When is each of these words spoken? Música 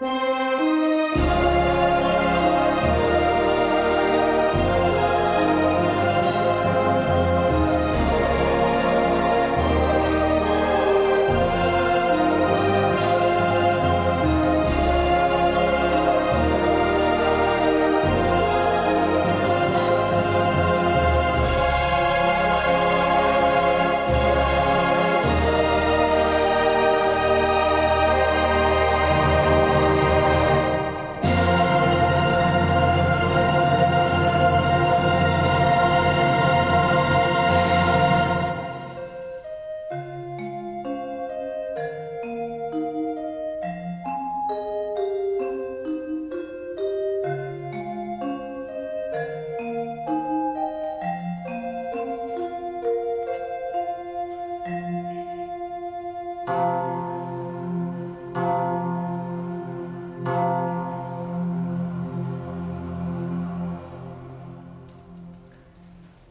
Música 0.00 0.47